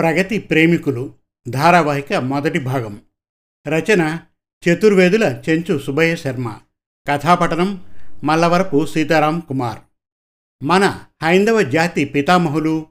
ప్రగతి 0.00 0.38
ప్రేమికులు 0.38 1.12
ధారావాహిక 1.48 2.12
మొదటి 2.12 2.58
భాగం. 2.58 3.00
రచన 3.68 4.18
చతుర్వేదుల 4.68 5.42
చెంచు 5.48 5.78
సుభయ 5.78 6.16
శర్మ. 6.16 6.58
కథాపఠనం 7.08 7.84
మల్లవరపు 8.24 8.86
సీతారాం 8.86 9.40
కుమార్. 9.40 9.78
మన 10.62 11.00
హైందవ 11.22 11.62
జాతి 11.62 12.04
పితామహులు 12.04 12.86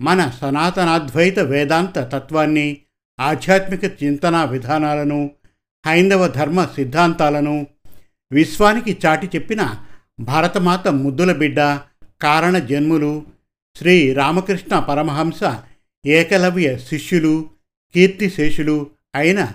మన 0.00 0.30
సనాతనాద్వైత 0.40 1.38
వేదాంత 1.38 1.98
తత్వాన్ని 1.98 2.78
ఆధ్యాత్మిక 3.20 3.84
చింతనా 3.84 4.44
విధానాలను 4.44 5.30
హైందవ 5.86 6.26
ధర్మ 6.26 6.64
సిద్ధాంతాలను 6.64 7.66
విశ్వానికి 8.32 8.98
చాటి 9.06 9.26
చెప్పిన 9.26 9.76
భారతమాత 10.20 10.88
ముద్దుల 10.88 11.32
బిడ్డ 11.32 11.56
కారణ 12.22 12.58
జన్ములు 12.58 13.26
శ్రీ 13.76 14.12
రామకృష్ణ 14.12 14.78
పరమహంస 14.78 15.44
ఏకలవ్య 16.06 16.78
శిష్యులు 16.78 17.50
కీర్తిశేషులు 17.94 18.90
అయిన 19.14 19.52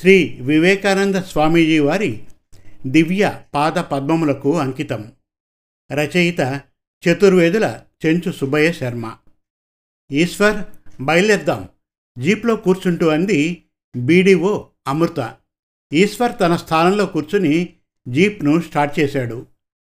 శ్రీ 0.00 0.38
వివేకానంద 0.40 1.14
స్వామీజీ 1.14 1.78
వారి 1.78 2.24
దివ్య 2.86 3.40
పాద 3.54 3.72
పద్మములకు 3.72 4.58
అంకితం. 4.58 5.12
రచయిత 5.92 6.60
చతుర్వేదుల 7.08 7.80
చెంచు 8.06 8.32
సుబ్బయ్య 8.32 8.72
శర్మ. 8.72 9.16
ఈశ్వర్ 10.12 10.56
బయలుదేద్దాం 11.00 11.68
జీప్లో 12.18 12.56
కూర్చుంటూ 12.56 13.08
అంది 13.08 13.64
బీడీఓ 13.96 14.64
అమృత. 14.86 15.36
ఈశ్వర్ 15.92 16.32
తన 16.40 16.56
స్థానంలో 16.56 17.06
కూర్చుని 17.06 17.74
జీప్ను 18.08 18.60
స్టార్ట్ 18.60 19.00
చేశాడు. 19.00 19.46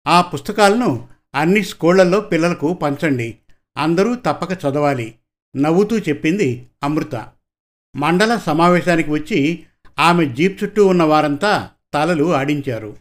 ఆ 0.06 0.20
పుస్తకాలను 0.20 1.09
అన్ని 1.34 1.64
స్కూళ్ళలో 1.64 2.20
పిల్లలకు 2.20 2.74
పంచండి. 2.74 3.38
అందరూ 3.77 4.14
తప్పక 4.14 4.52
చదవాలి. 4.52 5.14
నవ్వుతూ 5.56 5.98
చెప్పింది 5.98 6.66
అమృత. 6.83 7.29
మండల 7.97 8.36
సమావేశానికి 8.36 9.11
వచ్చి 9.11 9.62
ఆమె 9.98 10.27
జీప్ 10.27 10.64
చుట్టూ 10.64 10.86
ఉన్న 10.86 11.03
వారంతా 11.03 11.70
తలలు 11.94 12.34
ఆడించారు. 12.34 12.97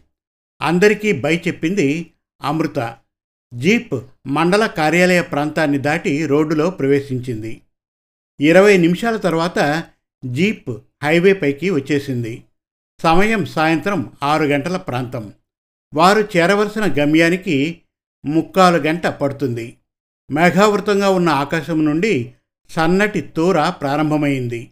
అందరికీ 0.62 1.12
బై 1.12 1.36
చెప్పింది 1.36 2.10
అమృత. 2.42 2.96
జీప్ 3.54 3.94
మండల 4.26 4.66
కార్యాలయ 4.66 5.22
ప్రాంతాన్ని 5.22 5.78
దాటి 5.78 6.26
రోడ్డులో 6.26 6.70
ప్రవేశించింది. 6.70 7.60
ఇరవై 8.40 8.76
నిమిషాల 8.76 9.16
తర్వాత 9.16 9.84
జీప్ 10.24 10.70
హైవేపైకి 11.02 11.70
వచ్చేసింది. 11.70 12.42
సమయం 13.02 13.46
సాయంత్రం 13.46 14.12
ఆరు 14.22 14.44
గంటల 14.44 14.76
ప్రాంతం. 14.76 15.32
వారు 15.94 16.28
చేరవలసిన 16.36 16.94
గమ్యానికి 16.98 17.80
ముక్కాలు 18.24 18.76
గంట 18.76 19.06
పడుతుంది. 19.06 19.76
మేఘావృతంగా 20.30 21.10
ఉన్న 21.10 21.28
ఆకాశం 21.28 21.84
నుండి 21.84 22.34
సన్నటి 22.72 23.20
తూర 23.20 23.70
ప్రారంభమైంది. 23.70 24.70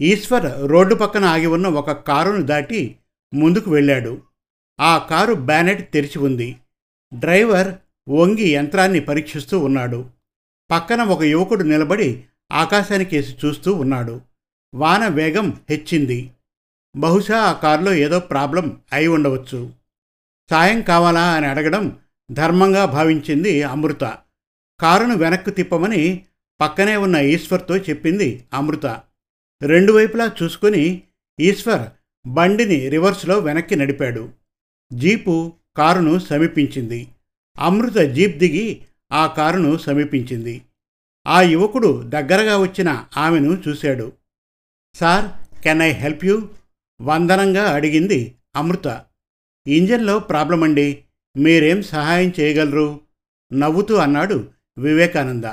ఈశ్వర్ 0.00 0.70
రోడ్డు 0.70 0.94
పక్కన 0.94 1.24
ఆగి 1.24 1.46
ఉన్న 1.46 1.68
ఒక 1.68 1.90
కారును 1.90 2.42
దాటి 2.42 2.96
ముందుకు 3.34 3.70
వెళ్ళాడు. 3.70 4.22
ఆ 4.80 4.98
కారు 4.98 5.34
బ్యానెట్ 5.34 5.92
తెరిచి 5.92 6.18
ఉంది. 6.18 6.56
డ్రైవర్ 7.14 7.74
వంగి 8.10 8.48
యంత్రాన్ని 8.48 9.00
పరీక్షిస్తూ 9.00 9.58
ఉన్నాడు. 9.58 10.10
పక్కన 10.70 11.02
ఒక 11.02 11.22
యువకుడు 11.22 11.62
నిలబడి 11.62 12.24
ఆకాశానికేసి 12.52 13.36
చూస్తూ 13.44 13.74
ఉన్నాడు. 13.74 14.20
వాన 14.74 15.08
వేగం 15.08 15.60
హెచ్చింది. 15.70 16.30
బహుశా 16.96 17.38
ఆ 17.38 17.52
కారులో 17.52 17.94
ఏదో 17.94 18.20
ప్రాబ్లం 18.20 18.80
అయి 18.92 19.08
ఉండవచ్చు. 19.08 19.72
సాయం 20.50 20.82
కావాలా 20.82 21.32
అని 21.32 21.46
అడగడం 21.46 21.98
ధర్మంగా 22.32 22.84
భావించింది 22.84 23.62
అమృత. 23.62 24.18
కారును 24.80 25.16
వెనక్కు 25.16 25.50
తిప్పమని 25.50 26.24
పక్కనే 26.62 26.96
ఉన్న 26.96 27.16
ఈశ్వర్తో 27.16 27.76
చెప్పింది 27.76 28.44
అమృత. 28.52 28.86
రెండు 29.62 29.92
వైపులా 29.92 30.32
చూసుకొని 30.42 31.02
ఈశ్వర్ 31.40 31.88
బండిని 32.26 32.88
రివర్స్లో 32.88 33.38
వెనక్కి 33.38 33.76
నడిపాడు. 33.76 34.30
జీపు 34.92 35.52
కారును 35.76 36.18
సమీపించింది. 36.18 37.08
అమృత 37.58 37.96
జీప్ 37.96 38.38
దిగి 38.38 38.82
ఆ 39.12 39.26
కారును 39.26 39.76
సమీపించింది. 39.76 40.62
ఆ 41.26 41.42
యువకుడు 41.42 42.02
దగ్గరగా 42.02 42.58
వచ్చిన 42.58 43.04
ఆమెను 43.16 43.62
చూశాడు. 43.68 44.12
Sir 44.94 45.56
can 45.62 45.82
I 45.82 45.90
help 45.90 46.24
you? 46.24 46.48
వందనంగా 47.02 47.62
అడిగింది 47.62 48.34
అమృత. 48.56 49.04
ఇంజన్లో 49.66 50.18
ప్రాబ్లం 50.18 50.62
అండి 50.62 51.04
మీరేం 51.36 51.82
సహాయం 51.82 52.32
చేయగలరు? 52.40 53.00
నవ్వుతూ 53.52 53.94
అన్నాడు 53.94 54.50
వివేకానంద. 54.78 55.44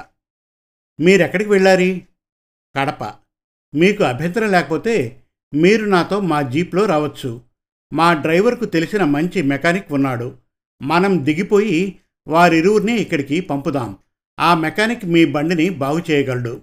మీరెక్కడికి 1.00 1.50
వెళ్ళారి? 1.50 2.08
కడప. 2.78 3.04
మీకు 3.76 4.04
అభ్యంతరం 4.04 4.52
లేకపోతే 4.52 5.24
మీరు 5.54 5.86
నాతో 5.86 6.20
మా 6.20 6.42
జీప్లో 6.42 6.86
రావచ్చు. 6.86 7.42
మా 7.94 8.14
డ్రైవర్కు 8.14 8.66
తెలిసిన 8.66 9.04
మంచి 9.04 9.42
మెకానిక్ 9.42 9.92
ఉన్నాడు. 9.92 10.38
మనం 10.82 11.26
దిగిపోయి 11.26 12.00
వారిరువురిని 12.28 12.96
ఇక్కడికి 12.96 13.42
పంపుదాం. 13.42 13.98
ఆ 14.40 14.54
మెకానిక్ 14.54 15.06
మీ 15.06 15.26
బండిని 15.26 15.70
బాగు 15.70 16.04
చేయగలడు. 16.12 16.62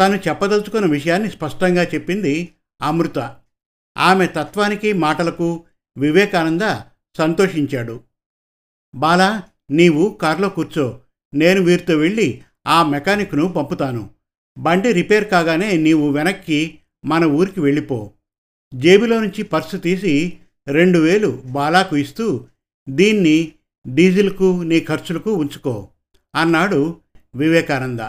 తను 0.00 0.16
చెప్పదలుచుకున్న 0.16 0.86
విషయాన్ని 0.86 1.30
స్పష్టంగా 1.30 1.84
చెప్పింది 1.84 2.54
అమృత. 2.82 3.36
ఆమె 3.98 4.26
తత్వానికి 4.26 4.92
మాటలకు 4.92 5.64
వివేకానంద 5.98 6.60
సంతోషించాడు. 7.18 8.00
బాలా 8.94 9.42
నీవు 9.70 10.18
కారులో 10.22 10.48
కూర్చో. 10.48 11.00
నేను 11.34 11.60
వీరితో 11.60 11.96
వెళ్ళి 11.96 12.42
ఆ 12.66 12.82
మెకానిక్ను 12.82 13.48
పంపుతాను. 13.48 14.10
బండి 14.58 14.92
రిపేర్ 14.92 15.28
కాగానే 15.28 15.76
నీవు 15.76 16.10
వెనక్కి 16.10 16.78
మన 17.04 17.24
ఊరికి 17.24 17.60
వెళ్ళిపో. 17.60 18.12
జేబులో 18.74 19.20
నుంచి 19.20 19.42
పర్సు 19.42 19.76
తీసి 19.76 20.38
రెండు 20.68 20.98
వేలు 20.98 21.42
బాలాకు 21.44 21.96
ఇస్తూ 21.96 22.46
దీన్ని 22.88 23.52
డీజిల్కు 23.88 24.62
నీ 24.62 24.80
ఖర్చులకు 24.80 25.32
ఉంచుకో 25.32 25.88
అన్నాడు 26.34 27.00
వివేకానంద. 27.34 28.00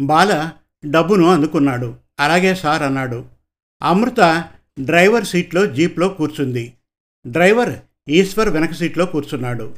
బాల 0.00 0.52
డబ్బును 0.90 1.26
అందుకున్నాడు. 1.26 1.96
అలాగే 2.20 2.54
సార్ 2.54 2.82
అన్నాడు. 2.82 3.24
అమృత 3.82 4.44
డ్రైవర్ 4.80 5.24
సీట్లో 5.24 5.66
జీప్లో 5.66 6.08
కూర్చుంది. 6.08 6.74
డ్రైవర్ 7.26 7.76
ఈశ్వర్ 8.08 8.48
వెనక 8.48 8.72
సీట్లో 8.72 9.06
కూర్చున్నాడు. 9.06 9.76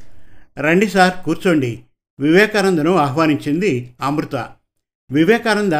రండి 0.57 0.87
సార్ 0.87 1.25
కూర్చోండి. 1.25 1.83
వివేకానందను 2.19 2.95
ఆహ్వానించింది 2.95 3.93
అమృత. 4.01 4.35
వివేకానంద 5.11 5.73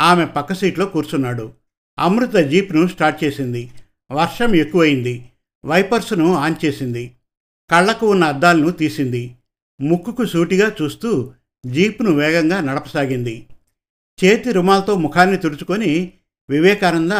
ఆమె 0.00 0.26
పక్క 0.26 0.54
సీట్లో 0.54 0.86
కూర్చున్నాడు. 0.86 1.52
అమృత 1.98 2.36
జీప్ను 2.36 2.86
స్టార్ట్ 2.86 3.24
చేసింది. 3.24 3.70
వర్షం 4.12 4.54
ఎక్కువైంది. 4.54 5.24
వైపర్స్ను 5.64 6.34
ఆన్ 6.34 6.54
చేసింది. 6.64 7.12
కళ్ళకు 7.70 8.10
ఉన్న 8.10 8.24
అద్దాలను 8.24 8.70
తీసింది. 8.70 9.36
ముక్కుకు 9.80 10.26
సూటిగా 10.26 10.72
చూస్తూ 10.82 11.32
జీప్ను 11.66 12.10
వేగంగా 12.10 12.60
నడపసాగింది. 12.60 13.46
చేతి 14.24 14.52
రుమాలతో 14.52 14.94
ముఖాన్ని 14.94 15.38
తుడుచుకొని 15.38 16.12
వివేకానంద 16.50 17.12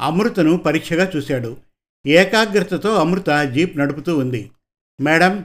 అమృతను 0.00 0.56
పరీక్షగా 0.56 1.10
చూశాడు. 1.16 1.56
ఏకాగ్రతతో 2.06 2.94
అమృత 2.94 3.42
జీప్ 3.54 3.78
నడుపుతూ 3.78 4.18
ఉంది. 4.18 4.50
మేడం 5.00 5.44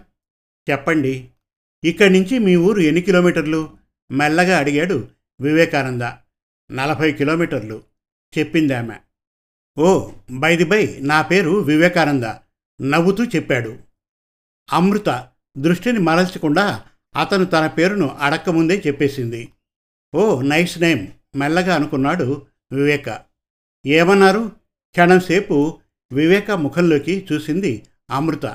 చెప్పండి. 0.72 1.30
ఇక్కడి 1.84 2.14
నుంచి 2.14 2.40
మీ 2.40 2.56
ఊరు 2.56 2.80
ఎన్ని 2.80 3.02
కిలోమీటర్లు? 3.02 3.78
మెల్లగా 4.12 4.58
అడిగాడు 4.58 5.08
వివేకానంద. 5.42 6.02
నలభై 6.72 7.12
కిలోమీటర్లు 7.12 7.84
చెప్పింది 8.38 8.74
ఆమె. 8.74 8.96
ఓ 9.78 10.12
బైది 10.32 10.64
బై 10.64 11.00
నా 11.02 11.22
పేరు 11.22 11.50
వివేకానంద 11.50 12.24
నవ్వుతూ 12.82 13.24
చెప్పాడు. 13.24 13.78
అమృత 14.74 15.28
దృష్టిని 15.58 16.00
మరల్చకుండా 16.00 16.84
అతను 17.16 17.46
తన 17.46 17.68
పేరును 17.68 18.08
అడక్కముందే 18.08 18.84
చెప్పేసింది. 18.88 19.50
ఓ 20.16 20.42
నైస్ 20.42 20.82
నేమ్ 20.82 21.08
మెల్లగా 21.36 21.76
అనుకున్నాడు 21.76 22.46
వివేక. 22.72 23.22
ఏమన్నారు? 23.86 24.52
క్షణంసేపు 24.92 25.80
వివేక 26.14 26.52
ముఖంలోకి 26.52 27.28
చూసింది 27.34 27.86
అమృత. 28.10 28.46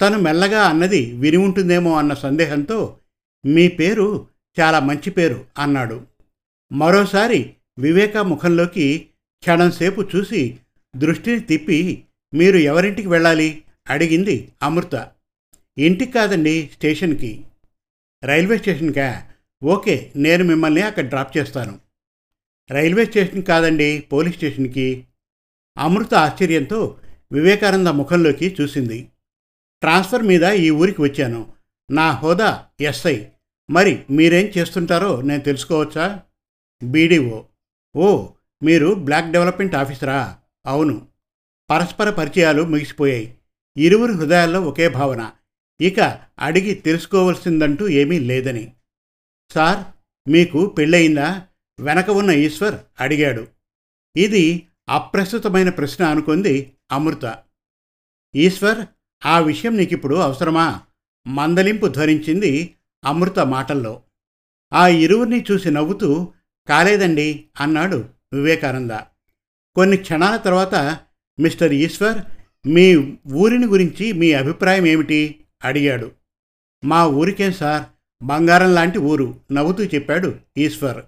తను 0.00 0.18
మెల్లగా 0.18 0.62
అన్నది 0.62 1.12
విని 1.12 1.36
ఉంటుందేమో 1.36 1.98
అన్న 1.98 2.14
సందేహంతో 2.14 2.98
మీ 3.46 3.68
పేరు 3.68 4.26
చాలా 4.60 4.80
మంచి 4.80 5.10
పేరు 5.10 5.44
అన్నాడు. 5.58 6.00
మరోసారి 6.72 7.54
వివేక 7.78 8.16
ముఖంలోకి 8.16 9.06
క్షణంసేపు 9.40 10.08
చూసి 10.16 10.58
దృష్టిని 10.96 11.40
తిప్పి 11.40 12.04
మీరు 12.34 12.56
ఎవరింటికి 12.56 13.08
వెళ్ళాలి? 13.08 13.62
అడిగింది 13.88 14.52
అమృత. 14.62 15.10
ఇంటికి 15.78 16.12
కాదండి 16.12 16.70
స్టేషన్కి. 16.72 17.44
రైల్వే 18.24 18.58
స్టేషన్కా? 18.58 19.22
ఓకే 19.64 20.12
నేను 20.16 20.44
మిమ్మల్ని 20.44 20.82
అక్కడ 20.82 21.04
డ్రాప్ 21.04 21.38
చేస్తాను. 21.38 21.80
రైల్వే 22.70 23.04
స్టేషన్ 23.04 23.42
కాదండి 23.42 24.04
పోలీస్ 24.12 24.36
స్టేషన్కి. 24.36 25.04
అమృత 25.78 26.14
ఆశ్చర్యంతో 26.14 26.96
వివేకానంద 27.32 27.86
ముఖంలోకి 27.86 28.56
చూసింది. 28.60 29.08
ట్రాన్స్ఫర్ 29.84 30.22
మీద 30.22 30.44
ఈ 30.44 30.70
ఊరికి 30.70 31.02
వచ్చాను. 31.02 31.52
నా 31.90 32.10
హోదా 32.10 32.66
ఎస్ఐ. 32.80 33.24
మరి 33.70 34.04
మీరేం 34.10 34.52
చేస్తుంటారో 34.58 35.20
నేను 35.20 35.42
తెలుసుకోవచ్చా? 35.42 36.22
బీడీఓ. 36.84 37.42
ఓ 37.96 38.28
మీరు 38.62 38.94
బ్లాక్ 38.94 39.32
డెవలప్మెంట్ 39.32 39.74
ఆఫీసరా? 39.74 40.38
అవును. 40.66 41.08
పరస్పర 41.70 42.10
పరిచయాలు 42.10 42.62
ముగిసిపోయాయి. 42.62 43.38
ఇరువురి 43.76 44.12
హృదయాల్లో 44.12 44.60
ఒకే 44.60 44.88
భావన. 44.88 45.32
ఇక 45.80 46.20
అడిగి 46.38 46.74
తెలుసుకోవలసిందంటూ 46.74 47.88
ఏమీ 47.88 48.18
లేదని. 48.18 48.72
సార్ 49.54 49.84
మీకు 50.30 50.66
పెళ్ళయిందా? 50.66 51.46
వెనక 51.80 52.10
ఉన్న 52.10 52.30
ఈశ్వర్ 52.30 52.74
అడిగాడు. 53.00 53.46
ఇది 54.16 54.66
అప్రస్తుతమైన 54.88 55.68
ప్రశ్న 55.68 56.04
అనుకుంది 56.04 56.72
అమృత. 56.92 57.38
ఈశ్వర్ 58.36 58.86
ఆ 59.26 59.38
విషయం 59.38 59.76
నీకిప్పుడు 59.76 60.14
అవసరమా? 60.14 60.80
మందలింపు 61.26 61.86
ధ్వనించింది 61.86 62.74
అమృత 63.04 63.38
మాటల్లో. 63.38 64.02
ఆ 64.72 64.88
ఇరువురిని 64.88 65.44
చూసి 65.50 65.70
నవ్వుతూ 65.70 66.32
కాలేదండి 66.68 67.44
అన్నాడు 67.60 68.08
వివేకానంద. 68.32 68.90
కొన్ని 69.74 69.96
క్షణాల 69.96 70.36
తర్వాత 70.36 70.98
మిస్టర్ 71.40 71.72
ఈశ్వర్ 71.72 72.18
మీ 72.68 73.16
ఊరిని 73.32 73.66
గురించి 73.66 74.12
మీ 74.12 74.32
అభిప్రాయం 74.32 74.86
ఏమిటి? 74.86 75.44
అడిగాడు. 75.64 76.12
మా 76.84 77.06
ఊరికేం 77.06 77.52
సార్? 77.52 77.84
బంగారం 78.24 78.74
లాంటి 78.74 78.98
ఊరు 78.98 79.40
నవ్వుతూ 79.52 79.84
చెప్పాడు 79.84 80.38
ఈశ్వర్. 80.56 81.04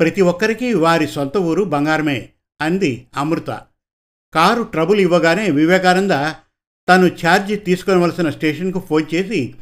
ప్రతి 0.00 0.20
ఒక్కరికి 0.20 0.74
వారి 0.74 1.08
సొంత 1.08 1.36
ఊరు 1.36 1.62
బంగారమే 1.62 2.28
అంది 2.60 3.06
అమృత. 3.16 3.62
కారు 4.34 4.62
ట్రబుల్ 4.62 5.00
ఇవ్వగానే 5.00 5.50
వివేకానంద 5.50 6.10
తను 6.88 7.06
ఛార్జ్ 7.06 7.64
తీసుకొనవలసిన 7.64 8.30
స్టేషన్కు 8.30 8.80
ఫోన్ 8.80 9.14
చేసి 9.14 9.54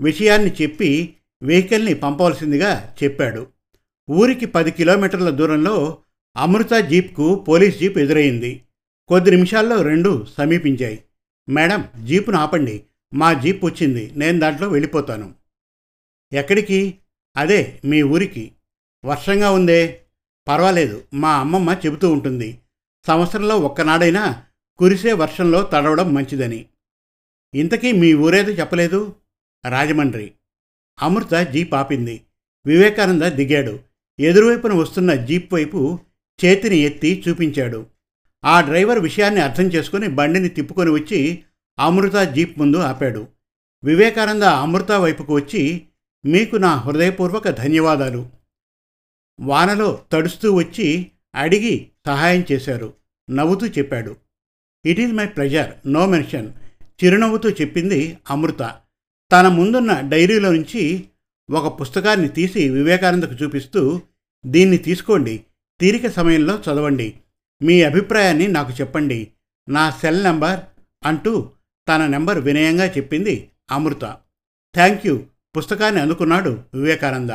విషయాన్ని 0.00 0.52
చెప్పి 0.62 1.14
వెహికల్ని 1.42 1.94
పంపవలసిందిగా 1.94 2.94
చెప్పాడు. 3.02 3.46
ఊరికి 4.10 4.46
పది 4.46 4.70
కిలోమీటర్ల 4.70 5.30
దూరంలో 5.30 5.98
అమృత 6.36 6.72
జీప్కు 6.72 7.34
పోలీస్ 7.34 7.78
జీప్ 7.78 7.98
ఎదురైంది. 7.98 8.62
కొద్ది 9.08 9.30
నిమిషాల్లో 9.30 9.82
రెండు 9.82 10.26
సమీపించాయి. 10.38 11.04
మేడం 11.48 12.06
జీపును 12.06 12.38
ఆపండి. 12.38 12.84
మా 13.14 13.32
జీప్ 13.32 13.64
వచ్చింది. 13.64 14.12
నేను 14.16 14.38
దాంట్లో 14.38 14.68
వెళ్ళిపోతాను. 14.68 15.34
ఎక్కడికి? 16.32 16.98
అదే 17.36 17.80
మీ 17.84 18.02
ఊరికి. 18.02 18.52
వర్షంగా 19.04 19.50
ఉందే. 19.50 20.00
పర్వాలేదు. 20.48 21.02
మా 21.14 21.36
అమ్మమ్మ 21.36 21.76
చెబుతూ 21.86 22.12
ఉంటుంది. 22.12 22.58
సంవత్సరంలో 23.06 23.56
ఒక్కనాడైనా 23.56 24.44
కురిసే 24.80 25.12
వర్షంలో 25.12 25.62
తడవడం 25.62 26.14
మంచిదని. 26.14 26.66
ఇంతకీ 27.54 27.92
మీ 27.92 28.14
ఊరేదో 28.14 28.52
చెప్పలేదు? 28.52 29.14
రాజమండ్రి. 29.68 30.32
అమృత 31.02 31.34
జీప్ 31.34 31.74
ఆపింది. 31.74 32.20
వివేకానంద 32.66 33.22
దిగాడు. 33.22 33.78
ఎదురువైపున 34.20 34.72
వస్తున్న 34.72 35.14
జీప్ 35.14 35.54
వైపు 35.54 35.98
చేతిని 36.44 36.76
ఎత్తి 36.76 37.24
చూపించాడు. 37.28 37.86
ఆ 38.44 38.60
డ్రైవర్ 38.60 38.98
విషయాన్ని 38.98 39.40
అర్థం 39.40 39.64
చేసుకుని 39.64 40.08
బండిని 40.08 40.48
తిప్పుకొని 40.48 40.90
వచ్చి 40.90 41.44
అమృత 41.78 42.16
జీప్ 42.16 42.58
ముందు 42.58 42.76
ఆపాడు. 42.76 43.26
వివేకానంద 43.84 44.42
అమృత 44.42 44.92
వైపుకు 44.92 45.34
వచ్చి 45.34 45.86
మీకు 46.24 46.56
నా 46.56 46.74
హృదయపూర్వక 46.74 47.48
ధన్యవాదాలు. 47.48 48.28
వానలో 49.40 50.04
తడుస్తూ 50.12 50.52
వచ్చి 50.52 51.10
అడిగి 51.34 51.90
సహాయం 52.06 52.44
చేశారు. 52.52 52.94
నవ్వుతూ 53.30 53.66
చెప్పాడు. 53.66 54.16
It 54.86 55.00
is 55.00 55.12
my 55.12 55.26
pleasure 55.26 55.72
no 55.86 56.06
mention 56.06 56.52
చిరునవ్వుతూ 57.04 57.50
చెప్పింది 57.50 58.18
అమృత. 58.30 58.74
తన 59.32 59.48
ముందున్న 59.48 60.00
డైరీలో 60.08 60.52
నుంచి 60.52 61.04
ఒక 61.50 61.80
పుస్తకాన్ని 61.80 62.28
తీసి 62.28 62.68
వివేకానందకు 62.68 63.32
చూపిస్తూ 63.32 64.02
దీన్ని 64.46 64.76
తీసుకోండి 64.76 65.44
తీరిక 65.80 66.06
సమయంలో 66.06 66.54
చదవండి 66.56 67.14
మీ 67.62 67.82
అభిప్రాయాన్ని 67.82 68.48
నాకు 68.48 68.72
చెప్పండి 68.72 69.28
నా 69.68 69.90
సెల్ 69.90 70.24
నెంబర్ 70.24 70.60
అంటూ 71.04 71.50
తన 71.88 72.06
నెంబర్ 72.06 72.38
వినయంగా 72.38 72.84
చెప్పింది 72.84 73.50
అమృత. 73.70 74.16
థ్యాంక్ 74.74 75.06
యూ 75.06 75.24
పుస్తకాన్ని 75.56 76.00
అందుకున్నాడు 76.00 76.64
వివేకానంద. 76.74 77.30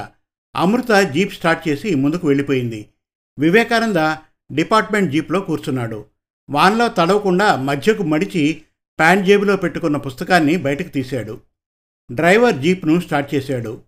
అమృత 0.55 0.91
జీప్ 0.91 1.33
స్టార్ట్ 1.33 1.67
చేసి 1.67 1.95
ముందుకు 1.95 2.27
వెళ్ళిపోయింది. 2.27 2.89
వివేకానంద 3.39 4.15
డిపార్ట్మెంట్ 4.55 5.11
జీప్లో 5.11 5.39
కూర్చున్నాడు. 5.39 6.05
వాన్లో 6.49 6.87
తడవకుండా 6.87 7.55
మధ్యకు 7.55 8.03
మడిచి 8.03 8.61
ప్యాంట్ 8.99 9.25
జేబులో 9.25 9.57
పెట్టుకున్న 9.57 9.97
పుస్తకాన్ని 9.97 10.57
బయటకు 10.57 10.87
తీశాడు. 10.87 11.41
డ్రైవర్ 12.11 12.55
జీప్ను 12.55 12.99
స్టార్ట్ 12.99 13.35
చేశాడు. 13.35 13.81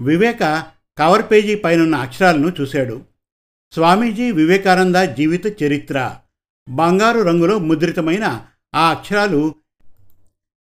వివేక 0.00 0.66
కవర్ 0.98 1.22
పేజీ 1.30 1.54
పైనున్న 1.54 1.94
అక్షరాలను 1.94 2.52
చూశాడు. 2.60 3.02
స్వామీజీ 3.72 4.30
వివేకానంద 4.30 4.96
జీవిత 4.96 5.62
చరిత్ర. 5.62 6.16
బంగారు 6.68 7.20
రంగులో 7.20 7.58
ముద్రితమైన 7.58 8.46
ఆ 8.74 8.90
అక్షరాలు 8.90 9.54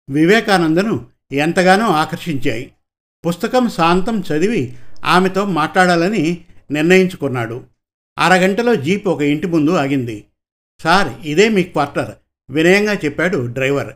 వివేకానందను 0.09 1.07
ఎంతగానో 1.31 1.85
ఆకర్షించాయి. 1.85 2.71
పుస్తకం 3.27 3.69
శాంతం 3.69 4.19
చదివి 4.21 4.75
ఆమెతో 5.03 5.45
మాట్లాడాలని 5.45 6.45
నిర్ణయించుకున్నాడు. 6.71 7.63
అరగంటలో 8.17 8.75
జీప్ 8.75 9.07
ఒక 9.07 9.21
ఇంటి 9.21 9.47
ముందు 9.47 9.71
ఆగింది. 9.71 10.25
సార్ 10.79 11.27
ఇదే 11.27 11.49
మీ 11.49 11.63
క్వార్టర్ 11.63 12.15
వినయంగా 12.49 12.93
చెప్పాడు 12.93 13.45
డ్రైవర్. 13.45 13.95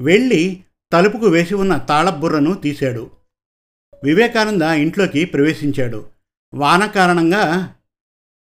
వెళ్ళి 0.00 0.64
తలుపుకు 0.92 1.26
వేసి 1.26 1.54
ఉన్న 1.54 1.76
తాళబుర్రను 1.76 2.54
తీశాడు. 2.54 3.10
వివేకానంద 4.04 4.62
ఇంట్లోకి 4.62 5.24
ప్రవేశించాడు. 5.24 6.10
వాన 6.54 6.86
కారణంగా 6.86 7.74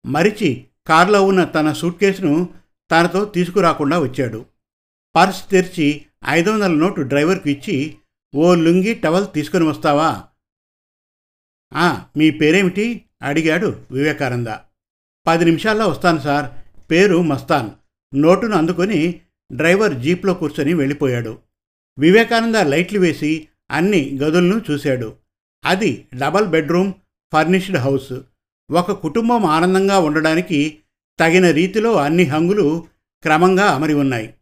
మరిచి 0.06 0.66
కారులో 0.86 1.26
ఉన్న 1.26 1.44
తన 1.44 1.72
సూట్ 1.72 2.00
కేసును 2.00 2.54
తనతో 2.90 3.24
తీసుకురాకుండా 3.24 3.98
వచ్చాడు. 3.98 4.46
పర్స్ 5.16 5.50
తెరిచి 5.50 6.06
ఐదు 6.28 6.50
వందల 6.50 6.72
నోటు 6.74 7.00
డ్రైవర్కు 7.00 7.48
ఇచ్చి 7.48 7.96
ఓ 8.34 8.54
లుంగి 8.54 8.94
టవల్ 8.94 9.26
తీసుకొని 9.34 9.64
వస్తావా? 9.64 10.24
మీ 12.16 12.30
పేరేమిటి? 12.30 13.04
అడిగాడు 13.22 13.82
వివేకానంద. 13.90 14.48
పది 15.26 15.44
నిమిషాల్లో 15.44 15.88
వస్తాను 15.88 16.18
సార్. 16.18 16.65
పేరు 16.90 17.22
మస్తాన్. 17.22 17.70
నోటును 18.14 18.56
అందుకొని 18.56 19.20
డ్రైవర్ 19.52 19.94
జీప్లో 19.94 20.34
కూర్చొని 20.34 20.74
వెళ్ళిపోయాడు. 20.74 21.38
వివేకానంద 21.98 22.54
లైట్లు 22.54 23.00
వేసి 23.00 23.48
అన్ని 23.70 24.18
గదులను 24.22 24.62
చూశాడు. 24.70 25.12
అది 25.64 26.06
డబల్ 26.14 26.46
బెడ్రూమ్ 26.46 26.92
ఫర్నిష్డ్ 27.32 27.76
హౌస్. 27.76 28.12
ఒక 28.70 28.92
కుటుంబం 28.92 29.44
ఆనందంగా 29.44 29.98
ఉండడానికి 29.98 30.78
తగిన 31.20 31.50
రీతిలో 31.50 31.92
అన్ని 31.92 32.22
హంగులు 32.22 32.86
క్రమంగా 33.22 33.64
అమరి 33.64 33.94
ఉన్నాయి. 33.94 34.34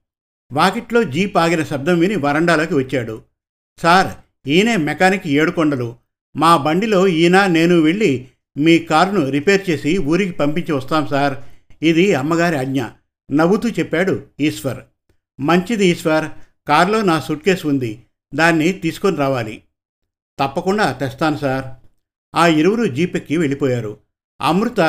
వాకిట్లో 0.52 1.02
జీప్ 1.02 1.36
ఆగిన 1.36 1.62
శబ్దం 1.62 1.98
విని 1.98 2.16
వరండాలోకి 2.16 2.74
వచ్చాడు. 2.74 3.22
సార్ 3.78 4.14
ఈయనే 4.48 4.76
మెకానిక్ 4.76 5.26
ఏడుకొండలు. 5.26 5.96
మా 6.36 6.56
బండిలో 6.56 7.06
ఈయన 7.06 7.46
నేను 7.46 7.80
వెళ్ళి 7.80 8.28
మీ 8.56 8.78
కారును 8.78 9.30
రిపేర్ 9.30 9.70
చేసి 9.70 9.98
ఊరికి 9.98 10.32
పంపించి 10.32 10.72
వస్తాం 10.72 11.06
సార్. 11.06 11.53
ఇది 11.84 12.14
అమ్మగారి 12.14 12.56
ఆజ్ఞ. 12.56 12.84
నవ్వుతూ 13.32 13.68
చెప్పాడు 13.68 14.22
ఈశ్వర్. 14.40 14.78
మంచిది 15.40 15.86
ఈశ్వర్. 15.86 16.24
కారులో 16.68 17.02
నా 17.02 17.20
సూట్ 17.20 17.44
కేసు 17.44 17.68
ఉంది. 17.68 18.02
దాన్ని 18.34 18.72
తీసుకొని 18.72 19.16
రావాలి. 19.16 19.62
తప్పకుండా 20.38 20.92
తెస్తాను 20.92 21.36
సార్. 21.36 21.64
ఆ 22.34 22.46
ఇరువురు 22.46 22.84
జీపెక్కి 22.84 23.36
వెళ్ళిపోయారు. 23.36 23.98
అమృత 24.40 24.80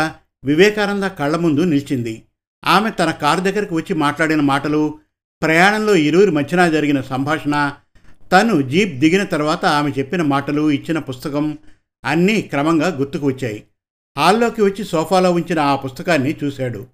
వివేకానంద 0.44 1.04
కళ్ళ 1.04 1.36
ముందు 1.36 1.62
నిలిచింది. 1.62 2.24
ఆమె 2.66 2.92
తన 2.92 3.12
కారు 3.12 3.40
దగ్గరకు 3.40 3.76
వచ్చి 3.76 3.96
మాట్లాడిన 3.96 4.42
మాటలు 4.42 5.00
ప్రయాణంలో 5.42 5.96
ఇరువురి 5.96 6.32
మధ్యన 6.32 6.70
జరిగిన 6.70 7.02
సంభాషణ 7.02 7.74
తను 8.32 8.62
జీప్ 8.62 9.00
దిగిన 9.00 9.24
తర్వాత 9.24 9.66
ఆమె 9.66 9.92
చెప్పిన 10.00 10.22
మాటలు 10.22 10.72
ఇచ్చిన 10.72 11.00
పుస్తకం 11.00 11.58
అన్నీ 12.06 12.42
క్రమంగా 12.42 12.88
గుర్తుకు 12.88 13.26
వచ్చాయి. 13.26 13.64
హాల్లోకి 14.18 14.62
వచ్చి 14.62 14.86
సోఫాలో 14.86 15.32
ఉంచిన 15.32 15.60
ఆ 15.60 15.76
పుస్తకాన్ని 15.76 16.36
చూశాడు. 16.44 16.88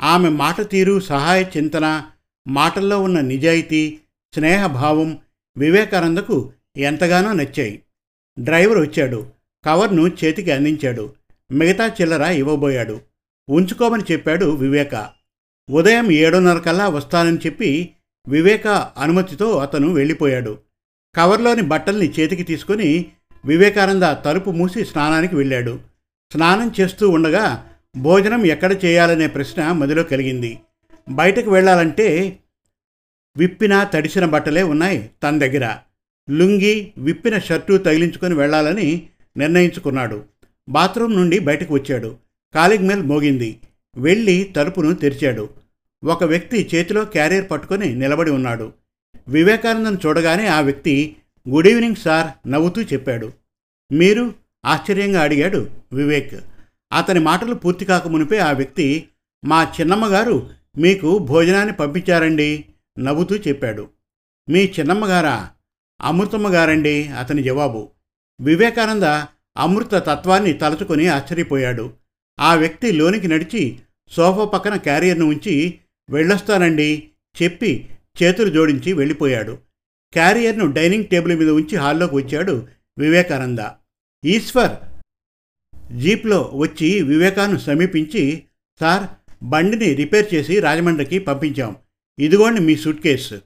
ఆమె 0.00 0.28
మాట 0.28 0.70
తీరు 0.70 1.00
సహాయ 1.00 1.42
చింతన 1.42 2.02
మాటల్లో 2.48 3.02
ఉన్న 3.02 3.20
నిజాయితీ 3.20 3.98
స్నేహభావం 4.34 5.18
వివేకానందకు 5.58 6.52
ఎంతగానో 6.76 7.32
నచ్చాయి. 7.32 7.82
డ్రైవర్ 8.38 8.78
వచ్చాడు. 8.78 9.26
కవర్ను 9.66 10.08
చేతికి 10.08 10.50
అందించాడు. 10.50 11.12
మిగతా 11.52 11.86
చిల్లర 12.00 12.22
ఇవ్వబోయాడు. 12.22 13.00
ఉంచుకోమని 13.50 14.12
చెప్పాడు 14.12 14.46
వివేక. 14.46 15.10
ఉదయం 15.70 16.10
ఏడున్నర 16.10 16.58
కల్లా 16.58 16.88
వస్తానని 16.88 17.38
చెప్పి 17.38 17.90
వివేక 18.28 18.66
అనుమతితో 18.98 19.58
అతను 19.58 19.92
వెళ్ళిపోయాడు. 19.92 20.58
కవర్లోని 21.16 21.62
బట్టల్ని 21.62 22.10
చేతికి 22.10 22.42
తీసుకొని 22.42 23.06
వివేకానంద 23.44 24.02
తలుపు 24.24 24.50
మూసి 24.50 24.84
స్నానానికి 24.84 25.36
వెళ్ళాడు. 25.36 25.87
స్నానం 26.32 26.72
చేస్తూ 26.80 27.08
ఉండగా 27.08 27.70
భోజనం 27.96 28.46
ఎక్కడ 28.46 28.84
చేయాలనే 28.84 29.26
ప్రశ్న 29.26 29.72
మదిలో 29.72 30.02
కలిగింది. 30.02 30.58
బయటకు 31.08 31.50
వెళ్ళాలంటే 31.50 32.38
విప్పిన 33.36 33.88
తడిసిన 33.94 34.24
బట్టలే 34.24 34.62
ఉన్నాయి 34.62 35.10
తన 35.22 35.38
దగ్గర. 35.38 35.76
లుంగి 36.30 36.92
విప్పిన 36.98 37.38
షర్టు 37.38 37.76
తగిలించుకొని 37.76 38.34
వెళ్ళాలని 38.34 39.08
నిర్ణయించుకున్నాడు. 39.36 40.24
బాత్రూమ్ 40.68 41.14
నుండి 41.14 41.38
బయటకు 41.38 41.74
వచ్చాడు. 41.74 42.16
కాలింగ్ 42.54 42.88
మెల్ 42.88 43.02
మోగింది. 43.02 43.58
వెళ్ళి 43.96 44.52
తలుపును 44.56 44.94
తెరిచాడు. 44.94 45.48
ఒక 46.04 46.24
వ్యక్తి 46.24 46.70
చేతిలో 46.74 47.04
క్యారియర్ 47.04 47.50
పట్టుకొని 47.50 47.94
నిలబడి 47.94 48.30
ఉన్నాడు. 48.30 48.72
వివేకానందను 49.28 49.98
చూడగానే 50.06 50.46
ఆ 50.46 50.60
వ్యక్తి 50.60 51.16
గుడ్ 51.48 51.68
ఈవినింగ్ 51.68 51.96
సార్ 51.96 52.50
నవ్వుతూ 52.52 52.82
చెప్పాడు. 52.82 53.32
మీరు 53.92 54.47
ఆశ్చర్యంగా 54.64 55.22
అడిగాడు 55.22 55.70
వివేక్. 55.92 56.34
అతని 56.92 57.20
మాటలు 57.20 57.54
పూర్తి 57.54 57.84
కాకమునిపే 57.84 58.38
ఆ 58.38 58.52
వ్యక్తి 58.52 59.08
మా 59.44 59.72
చిన్నమ్మగారు 59.80 60.50
మీకు 60.78 61.18
భోజనాన్ని 61.18 61.74
పంపించారండి 61.74 62.64
నవ్వుతూ 62.98 63.36
చెప్పాడు. 63.36 63.88
మీ 64.50 64.72
చిన్నమ్మగారా? 64.78 65.50
అమృతమ్మ 66.00 66.54
గారండి 66.54 67.08
అతని 67.08 67.42
జవాబు. 67.42 67.90
వివేకానంద 68.40 69.02
అమృత 69.56 69.94
తత్వాన్ని 69.94 70.52
తలుచుకొని 70.52 71.06
ఆశ్చర్యపోయాడు. 71.06 71.92
ఆ 72.40 72.54
వ్యక్తి 72.54 72.92
లోనికి 72.92 73.28
నడిచి 73.28 73.78
సోఫా 74.10 74.44
పక్కన 74.44 74.76
క్యారియర్ను 74.76 75.26
ఉంచి 75.26 75.78
వెళ్ళొస్తానండి 76.10 77.08
చెప్పి 77.42 77.86
చేతులు 78.22 78.50
జోడించి 78.50 78.92
వెళ్ళిపోయాడు. 78.92 79.58
క్యారియర్ను 80.12 80.72
డైనింగ్ 80.72 81.04
టేబుల్ 81.04 81.38
మీద 81.38 81.50
ఉంచి 81.50 81.76
హాల్లోకి 81.76 82.14
వచ్చాడు 82.14 82.66
వివేకానంద. 82.98 83.58
ఈశ్వర్ 84.24 84.76
జీప్లో 85.98 86.50
వచ్చి 86.54 87.02
వివేకాను 87.02 87.58
సమీపించి 87.58 88.44
సార్ 88.80 89.34
బండిని 89.42 89.94
రిపేర్ 89.94 90.34
చేసి 90.34 90.60
రాజమండ్రికి 90.60 91.18
పంపించాం. 91.18 91.76
ఇదిగోండి 92.18 92.60
మీ 92.60 92.76
సూట్ 92.76 93.00
కేసు. 93.00 93.40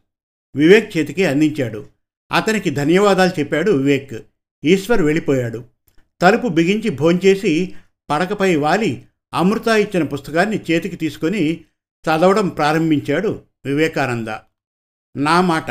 వివేక్ 0.56 0.96
చేతికి 0.96 1.24
అందించాడు. 1.24 1.86
అతనికి 2.32 2.70
ధన్యవాదాలు 2.70 3.40
చెప్పాడు 3.40 3.70
వివేక్. 3.70 4.14
ఈశ్వర్ 4.64 5.02
వెళ్ళిపోయాడు. 5.02 5.64
తలుపు 6.22 6.48
బిగించి 6.48 6.90
భోంచేసి 6.90 7.74
పడకపై 8.10 8.56
వాలి 8.56 9.06
అమృత 9.34 9.68
ఇచ్చిన 9.68 10.02
పుస్తకాన్ని 10.02 10.60
చేతికి 10.70 10.96
తీసుకొని 10.96 11.64
చదవడం 12.04 12.48
ప్రారంభించాడు 12.48 13.42
వివేకానంద. 13.64 14.28
నా 15.16 15.40
మాట. 15.40 15.70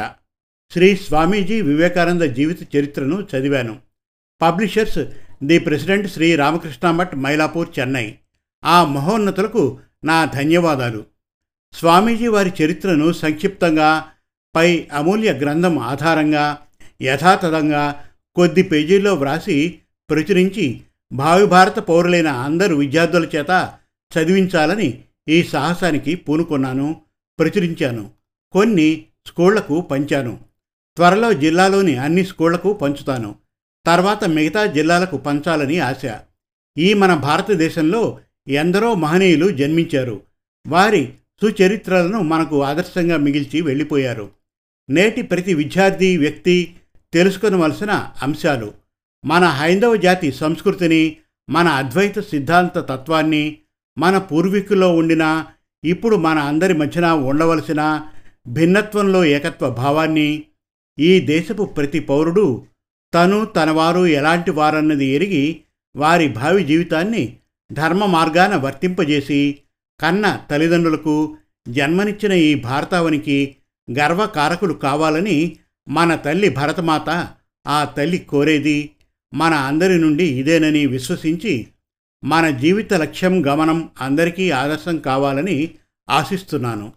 శ్రీ 0.73 0.95
స్వామీజీ 0.95 1.61
వివేకానంద 1.61 2.21
జీవిత 2.21 2.75
చరిత్రను 2.75 3.27
చదివాను. 3.35 3.90
Publishers 4.41 4.99
the 5.43 5.59
president 5.59 6.07
Shri 6.07 6.35
Ramakrishna 6.35 6.91
Math 6.91 7.15
Mylapore 7.15 7.79
Chennai. 7.79 8.15
ఆ 8.63 8.85
మహోన్నతులకు 8.85 9.79
నా 10.03 10.25
ధన్యవాదాలు. 10.25 11.05
స్వామీజీ 11.73 12.27
వారి 12.27 12.53
చరిత్రను 12.63 13.11
సంక్షిప్తంగా 13.11 14.05
పై 14.55 14.87
అమూల్య 14.93 15.31
గ్రంథం 15.31 15.79
ఆధారంగా 15.79 16.57
యథాతథంగా 17.01 18.03
కొద్ది 18.35 18.63
పేజీల్లో 18.63 19.13
వ్రాసి 19.13 19.79
ప్రచురించి 20.09 20.81
భావి 21.11 21.45
భారత 21.45 21.79
పౌరులైన 21.79 22.27
అందరు 22.27 22.75
విద్యార్థుల 22.75 23.27
చేత 23.35 23.73
చదివించాలని 24.17 25.03
ఈ 25.29 25.43
సాహసానికి 25.43 26.15
పూనుకున్నాను 26.15 27.01
ప్రచురించాను 27.39 28.09
కొన్ని 28.51 29.05
స్కూళ్ళకు 29.27 29.81
పంచాను. 29.81 30.39
త్వరలో 30.95 31.33
జిల్లాలోని 31.33 31.97
అన్ని 31.97 32.25
స్కూళ్ళకు 32.25 32.73
పంచుతాను. 32.73 33.35
తర్వాత 33.85 34.23
మిగతా 34.23 34.65
జిల్లాలకు 34.65 35.17
పంచాలని 35.17 35.79
ఆశ. 35.79 36.01
ఈ 36.77 36.93
మన 36.93 37.13
భారతదేశంలో 37.13 38.19
ఎందరో 38.47 38.93
మహనీయులు 38.93 39.49
జన్మించారు. 39.49 40.21
వారి 40.67 41.13
సుచరిత్రలను 41.41 42.21
మనకు 42.21 42.63
ఆదర్శంగా 42.63 43.17
మిగిల్చి 43.17 43.61
వెళ్ళిపోయారు. 43.61 44.29
నేటి 44.89 45.21
ప్రతి 45.21 45.53
విద్యార్థి 45.53 46.17
వ్యక్తి 46.17 46.75
తెలుసుకొనవలసిన 47.13 47.91
అంశాలు. 48.21 48.73
మన 49.25 49.43
హైందవ 49.43 49.95
జాతి 49.95 50.31
సంస్కృతిని 50.31 51.17
మన 51.49 51.67
అద్వైత 51.67 52.19
సిద్ధాంత 52.19 52.79
తత్వాన్ని 52.79 53.57
మన 53.97 54.17
పూర్వీకుల్లో 54.17 54.95
ఉండిన 54.95 55.45
ఇప్పుడు 55.83 56.15
మన 56.15 56.39
అందరి 56.39 56.73
మధ్యన 56.73 57.05
ఉండవలసిన 57.05 58.01
భిన్నత్వంలో 58.47 59.25
ఏకత్వ 59.25 59.69
భావాన్ని 59.69 60.43
ఈ 60.99 61.19
దేశపు 61.19 61.63
ప్రతి 61.63 61.99
పౌరుడు 61.99 62.65
తను 63.13 63.45
తనవారు 63.45 64.05
ఎలాంటి 64.05 64.51
వారన్నది 64.51 65.05
ఎరిగి 65.05 65.61
వారి 65.95 66.27
భావి 66.27 66.63
జీవితాన్ని 66.63 67.37
ధర్మ 67.73 68.05
మార్గాన 68.05 68.55
వర్తింపజేసి 68.55 69.59
కన్న 69.99 70.41
తల్లిదండ్రులకు 70.51 71.37
జన్మనిచ్చిన 71.69 72.31
ఈ 72.31 72.55
భారతావనికి 72.55 73.55
గర్వకారకులు 73.91 74.73
కావాలని 74.73 75.57
మన 75.87 76.15
తల్లి 76.15 76.49
భరతమాత 76.49 77.27
ఆ 77.67 77.83
తల్లి 77.83 78.17
కోరేది 78.17 78.89
మన 79.33 79.53
అందరి 79.53 79.97
నుండి 79.97 80.23
ఇదేనని 80.23 80.85
విశ్వసించి 80.85 81.67
మన 82.23 82.49
జీవిత 82.49 82.93
లక్ష్యం 82.93 83.45
గమనం 83.47 83.89
అందరికీ 84.01 84.51
ఆదర్శం 84.51 84.97
కావాలని 84.97 85.71
ఆశిస్తున్నాను. 86.09 86.93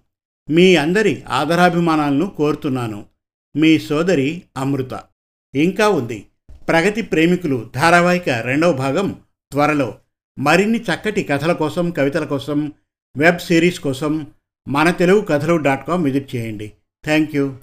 మీ 0.50 0.76
అందరి 0.76 1.22
ఆదరాభిమానాలను 1.28 2.26
కోరుతున్నాను. 2.26 3.04
మీ 3.56 3.78
సోదరి 3.78 4.42
అమృత. 4.56 5.00
ఇంకా 5.56 5.88
ఉంది. 5.88 6.26
ప్రగతి 6.68 7.02
ప్రేమికులు 7.02 7.70
ధారావాహిక 7.74 8.28
రెండవ 8.28 8.72
భాగం 8.72 9.20
త్వరలో. 9.52 9.94
మరిన్ని 10.38 10.78
చక్కటి 10.78 11.22
కథల 11.22 11.52
కోసం 11.52 11.90
కవితల 11.90 12.24
కోసం 12.24 12.72
వెబ్ 13.16 13.38
సిరీస్ 13.38 13.80
కోసం 13.80 14.26
Mana 14.68 14.90
Telugu 14.90 15.20
Kathalu 15.20 15.56
dot 15.56 15.86
com 15.86 16.04
visit 16.04 16.36
చేయండి. 16.36 16.72
Thank 17.04 17.36
you 17.36 17.54